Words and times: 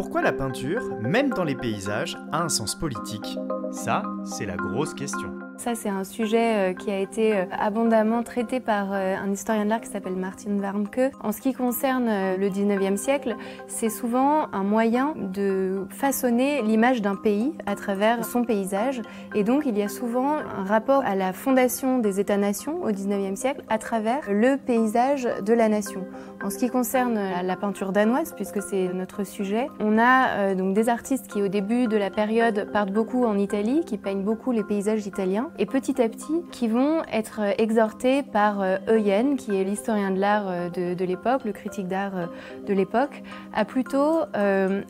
Pourquoi 0.00 0.22
la 0.22 0.32
peinture, 0.32 0.98
même 1.02 1.28
dans 1.28 1.44
les 1.44 1.54
paysages, 1.54 2.16
a 2.32 2.42
un 2.42 2.48
sens 2.48 2.74
politique? 2.74 3.36
Ça, 3.70 4.02
c'est 4.24 4.46
la 4.46 4.56
grosse 4.56 4.94
question. 4.94 5.38
Ça, 5.60 5.74
c'est 5.74 5.90
un 5.90 6.04
sujet 6.04 6.70
euh, 6.70 6.72
qui 6.72 6.90
a 6.90 6.98
été 6.98 7.36
euh, 7.36 7.44
abondamment 7.52 8.22
traité 8.22 8.60
par 8.60 8.94
euh, 8.94 9.14
un 9.14 9.30
historien 9.30 9.66
de 9.66 9.68
l'art 9.68 9.82
qui 9.82 9.90
s'appelle 9.90 10.16
Martin 10.16 10.58
Warmke. 10.58 11.12
En 11.22 11.32
ce 11.32 11.42
qui 11.42 11.52
concerne 11.52 12.06
le 12.38 12.48
19e 12.48 12.96
siècle, 12.96 13.36
c'est 13.66 13.90
souvent 13.90 14.46
un 14.54 14.62
moyen 14.62 15.12
de 15.18 15.86
façonner 15.90 16.62
l'image 16.62 17.02
d'un 17.02 17.14
pays 17.14 17.52
à 17.66 17.74
travers 17.74 18.24
son 18.24 18.42
paysage. 18.42 19.02
Et 19.34 19.44
donc, 19.44 19.64
il 19.66 19.76
y 19.76 19.82
a 19.82 19.88
souvent 19.88 20.38
un 20.38 20.64
rapport 20.64 21.02
à 21.04 21.14
la 21.14 21.34
fondation 21.34 21.98
des 21.98 22.20
États-nations 22.20 22.82
au 22.82 22.90
19e 22.90 23.36
siècle 23.36 23.62
à 23.68 23.76
travers 23.76 24.32
le 24.32 24.56
paysage 24.56 25.28
de 25.44 25.52
la 25.52 25.68
nation. 25.68 26.06
En 26.42 26.48
ce 26.48 26.56
qui 26.56 26.70
concerne 26.70 27.20
la 27.44 27.56
peinture 27.56 27.92
danoise, 27.92 28.32
puisque 28.34 28.62
c'est 28.62 28.88
notre 28.94 29.24
sujet, 29.24 29.68
on 29.78 29.98
a 29.98 30.54
donc 30.54 30.72
des 30.72 30.88
artistes 30.88 31.26
qui, 31.26 31.42
au 31.42 31.48
début 31.48 31.86
de 31.86 31.98
la 31.98 32.08
période, 32.08 32.70
partent 32.72 32.92
beaucoup 32.92 33.26
en 33.26 33.36
Italie, 33.36 33.82
qui 33.84 33.98
peignent 33.98 34.24
beaucoup 34.24 34.52
les 34.52 34.64
paysages 34.64 35.06
italiens 35.06 35.49
et 35.58 35.66
petit 35.66 36.00
à 36.00 36.08
petit 36.08 36.42
qui 36.50 36.68
vont 36.68 37.02
être 37.12 37.40
exhortés 37.58 38.22
par 38.22 38.60
euh, 38.60 38.76
Euyen, 38.88 39.36
qui 39.36 39.56
est 39.56 39.64
l'historien 39.64 40.10
de 40.10 40.18
l'art 40.18 40.48
euh, 40.48 40.68
de, 40.70 41.04
l'époque, 41.04 41.44
le 41.44 41.52
critique 41.52 41.88
d'art 41.88 42.16
euh, 42.16 42.26
de 42.66 42.72
l'époque, 42.72 43.22
à 43.52 43.64
plutôt 43.64 44.20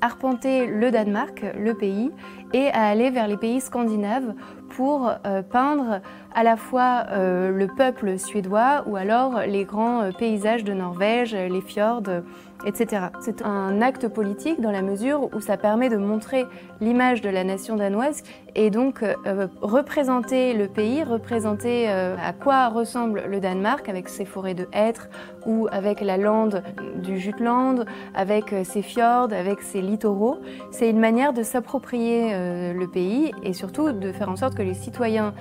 arpenter 0.00 0.66
le 0.66 0.90
Danemark, 0.90 1.44
le 1.56 1.74
pays, 1.74 2.10
et 2.52 2.68
à 2.68 2.84
aller 2.84 3.10
vers 3.10 3.28
les 3.28 3.36
pays 3.36 3.60
scandinaves 3.60 4.34
pour 4.70 5.12
peindre 5.50 6.00
à 6.34 6.42
la 6.42 6.56
fois 6.56 7.04
le 7.12 7.66
peuple 7.76 8.18
suédois 8.18 8.84
ou 8.86 8.96
alors 8.96 9.40
les 9.46 9.64
grands 9.64 10.10
paysages 10.16 10.64
de 10.64 10.72
Norvège, 10.72 11.34
les 11.34 11.60
fjords, 11.60 12.22
etc. 12.64 13.06
C'est 13.20 13.42
un 13.42 13.80
acte 13.82 14.08
politique 14.08 14.60
dans 14.60 14.70
la 14.70 14.82
mesure 14.82 15.28
où 15.34 15.40
ça 15.40 15.56
permet 15.56 15.88
de 15.88 15.96
montrer 15.96 16.46
l'image 16.80 17.20
de 17.20 17.28
la 17.28 17.44
nation 17.44 17.76
danoise 17.76 18.22
et 18.54 18.70
donc 18.70 19.02
euh, 19.02 19.46
représenter 19.60 20.54
le 20.54 20.66
pays, 20.66 21.02
représenter 21.02 21.86
euh, 21.88 22.16
à 22.22 22.32
quoi 22.32 22.68
ressemble 22.68 23.24
le 23.28 23.40
Danemark 23.40 23.88
avec 23.88 24.08
ses 24.08 24.24
forêts 24.24 24.54
de 24.54 24.66
hêtres 24.72 25.08
ou 25.46 25.68
avec 25.70 26.00
la 26.00 26.16
lande 26.16 26.62
du 26.96 27.18
Jutland, 27.18 27.84
avec 28.14 28.52
euh, 28.52 28.64
ses 28.64 28.82
fjords, 28.82 29.32
avec 29.32 29.62
ses 29.62 29.80
littoraux. 29.80 30.38
C'est 30.70 30.90
une 30.90 31.00
manière 31.00 31.32
de 31.32 31.42
s'approprier 31.42 32.32
le 32.72 32.86
pays 32.86 33.32
et 33.42 33.52
surtout 33.52 33.92
de 33.92 34.12
faire 34.12 34.28
en 34.28 34.36
sorte 34.36 34.54
que 34.54 34.62
les 34.62 34.69
citoyens 34.74 35.34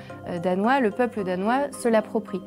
danois, 0.43 0.79
le 0.79 0.91
peuple 0.91 1.23
danois, 1.23 1.71
se 1.71 1.87
l'approprient. 1.87 2.43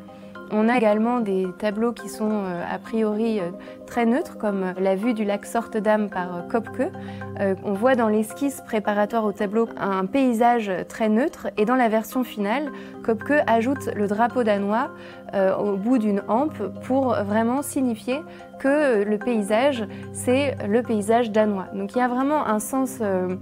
On 0.55 0.69
a 0.69 0.77
également 0.77 1.21
des 1.21 1.47
tableaux 1.59 1.93
qui 1.93 2.11
sont 2.11 2.31
euh, 2.31 2.63
a 2.71 2.79
priori 2.79 3.41
euh, 3.41 3.51
très 3.87 4.05
neutres, 4.05 4.37
comme 4.37 4.75
la 4.79 4.97
vue 4.97 5.15
du 5.15 5.25
lac 5.25 5.47
Sortedam 5.47 6.11
par 6.11 6.37
euh, 6.37 6.41
Kopke. 6.43 6.93
On 7.65 7.73
voit 7.73 7.95
dans 7.95 8.09
l'esquisse 8.09 8.61
préparatoire 8.61 9.25
au 9.25 9.33
tableau 9.33 9.67
un 9.79 10.05
paysage 10.05 10.71
très 10.87 11.09
neutre 11.09 11.49
et 11.57 11.65
dans 11.65 11.75
la 11.75 11.89
version 11.89 12.23
finale, 12.23 12.71
Kopke 13.03 13.33
ajoute 13.47 13.89
le 13.97 14.07
drapeau 14.07 14.45
danois 14.45 14.91
au 15.59 15.77
bout 15.77 15.99
d'une 15.99 16.23
hampe 16.29 16.63
pour 16.85 17.15
vraiment 17.25 17.63
signifier 17.63 18.21
que 18.61 19.03
le 19.03 19.19
paysage, 19.19 19.85
c'est 20.13 20.57
le 20.69 20.83
paysage 20.83 21.33
danois. 21.33 21.67
Donc 21.75 21.97
il 21.97 21.99
y 21.99 22.03
a 22.03 22.07
vraiment 22.07 22.47
un 22.47 22.61
sens 22.61 22.99
euh, 23.01 23.35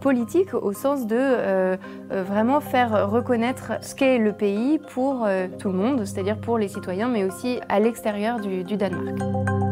politique 0.00 0.54
au 0.54 0.72
sens 0.72 1.06
de 1.06 1.16
euh, 1.16 1.76
euh, 2.12 2.22
vraiment 2.22 2.60
faire 2.60 3.10
reconnaître 3.10 3.72
ce 3.82 3.94
qu'est 3.94 4.18
le 4.18 4.32
pays 4.32 4.78
pour 4.78 5.26
tout 5.58 5.68
le 5.68 5.74
monde, 5.74 6.04
c'est-à-dire 6.04 6.38
pour 6.38 6.58
les 6.58 6.68
citoyens, 6.68 7.08
mais 7.08 7.24
aussi 7.24 7.60
à 7.68 7.80
l'extérieur 7.80 8.40
du 8.40 8.64
Danemark. 8.64 9.69